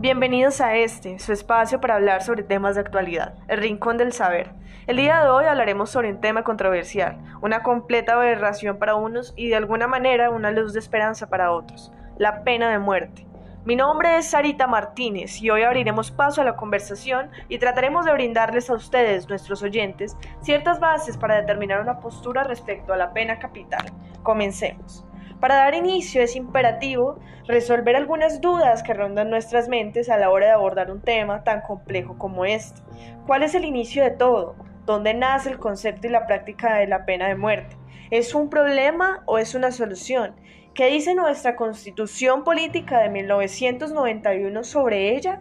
[0.00, 4.52] Bienvenidos a este, su espacio para hablar sobre temas de actualidad, el Rincón del Saber.
[4.86, 9.48] El día de hoy hablaremos sobre un tema controversial, una completa aberración para unos y
[9.48, 13.26] de alguna manera una luz de esperanza para otros, la pena de muerte.
[13.64, 18.12] Mi nombre es Sarita Martínez y hoy abriremos paso a la conversación y trataremos de
[18.12, 23.40] brindarles a ustedes, nuestros oyentes, ciertas bases para determinar una postura respecto a la pena
[23.40, 23.86] capital.
[24.22, 25.07] Comencemos.
[25.40, 30.46] Para dar inicio es imperativo resolver algunas dudas que rondan nuestras mentes a la hora
[30.46, 32.82] de abordar un tema tan complejo como este.
[33.26, 34.56] ¿Cuál es el inicio de todo?
[34.84, 37.76] ¿Dónde nace el concepto y la práctica de la pena de muerte?
[38.10, 40.34] ¿Es un problema o es una solución?
[40.74, 45.40] ¿Qué dice nuestra constitución política de 1991 sobre ella?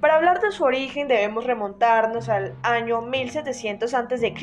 [0.00, 4.34] Para hablar de su origen debemos remontarnos al año 1700 a.C.,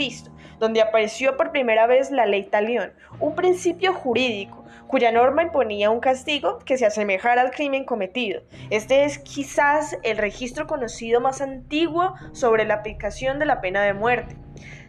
[0.59, 5.99] donde apareció por primera vez la ley talión, un principio jurídico cuya norma imponía un
[5.99, 8.41] castigo que se asemejara al crimen cometido.
[8.69, 13.93] Este es quizás el registro conocido más antiguo sobre la aplicación de la pena de
[13.93, 14.35] muerte.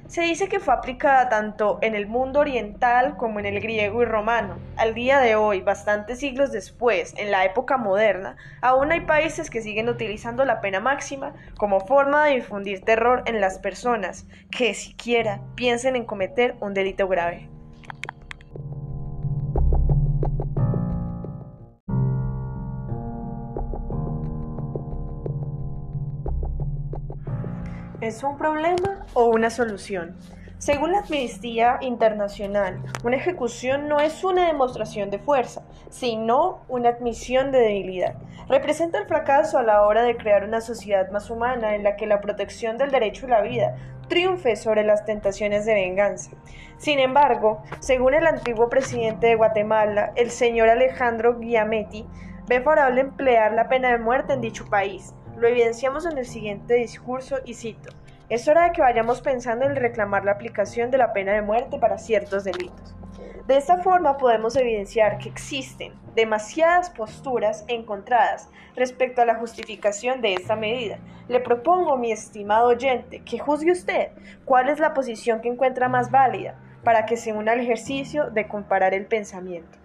[0.07, 4.05] Se dice que fue aplicada tanto en el mundo oriental como en el griego y
[4.05, 4.59] romano.
[4.77, 9.63] Al día de hoy, bastantes siglos después, en la época moderna, aún hay países que
[9.63, 15.41] siguen utilizando la pena máxima como forma de difundir terror en las personas que siquiera
[15.55, 17.54] piensen en cometer un delito grave.
[28.05, 30.15] ¿Es un problema o una solución?
[30.59, 37.51] Según la Amnistía Internacional, una ejecución no es una demostración de fuerza, sino una admisión
[37.51, 38.17] de debilidad.
[38.47, 42.07] Representa el fracaso a la hora de crear una sociedad más humana en la que
[42.07, 43.75] la protección del derecho a la vida
[44.09, 46.33] triunfe sobre las tentaciones de venganza.
[46.77, 52.07] Sin embargo, según el antiguo presidente de Guatemala, el señor Alejandro Guiametti,
[52.49, 56.75] ve favorable emplear la pena de muerte en dicho país lo evidenciamos en el siguiente
[56.75, 57.91] discurso y cito.
[58.31, 61.79] Es hora de que vayamos pensando en reclamar la aplicación de la pena de muerte
[61.79, 62.97] para ciertos delitos.
[63.47, 70.33] De esta forma podemos evidenciar que existen demasiadas posturas encontradas respecto a la justificación de
[70.33, 70.99] esta medida.
[71.29, 74.13] Le propongo, mi estimado oyente, que juzgue usted
[74.47, 78.49] cuál es la posición que encuentra más válida para que se una al ejercicio de
[78.49, 79.79] comparar el pensamiento.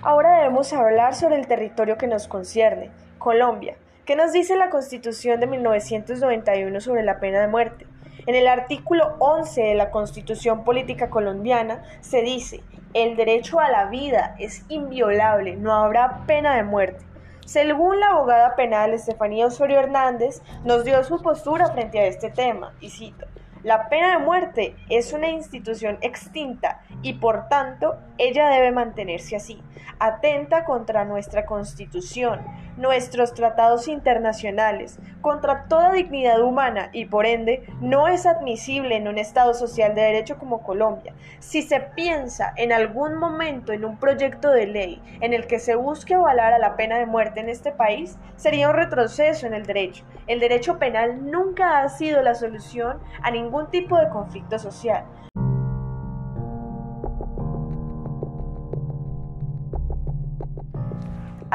[0.00, 5.40] Ahora debemos hablar sobre el territorio que nos concierne, Colombia, ¿Qué nos dice la Constitución
[5.40, 7.88] de 1991 sobre la pena de muerte?
[8.26, 12.62] En el artículo 11 de la Constitución Política Colombiana se dice,
[12.94, 17.04] el derecho a la vida es inviolable, no habrá pena de muerte.
[17.46, 22.74] Según la abogada penal Estefanía Osorio Hernández, nos dio su postura frente a este tema,
[22.80, 23.26] y cito,
[23.66, 29.60] la pena de muerte es una institución extinta y por tanto ella debe mantenerse así,
[29.98, 38.06] atenta contra nuestra constitución, nuestros tratados internacionales, contra toda dignidad humana y por ende no
[38.06, 41.14] es admisible en un Estado social de derecho como Colombia.
[41.40, 45.74] Si se piensa en algún momento en un proyecto de ley en el que se
[45.74, 49.66] busque avalar a la pena de muerte en este país, sería un retroceso en el
[49.66, 50.04] derecho.
[50.28, 55.04] El derecho penal nunca ha sido la solución a ningún tipo de conflicto social.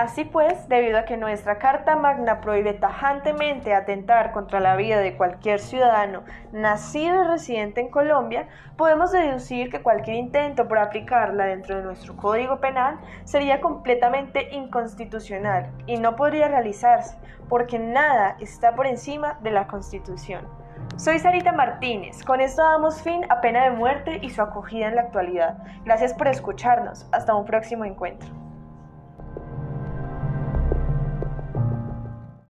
[0.01, 5.17] Así pues, debido a que nuestra Carta Magna prohíbe tajantemente atentar contra la vida de
[5.17, 6.23] cualquier ciudadano
[6.53, 8.47] nacido y residente en Colombia,
[8.77, 15.69] podemos deducir que cualquier intento por aplicarla dentro de nuestro Código Penal sería completamente inconstitucional
[15.85, 20.60] y no podría realizarse, porque nada está por encima de la Constitución.
[20.97, 22.23] Soy Sarita Martínez.
[22.23, 25.57] Con esto damos fin a pena de muerte y su acogida en la actualidad.
[25.83, 27.07] Gracias por escucharnos.
[27.11, 28.40] Hasta un próximo encuentro.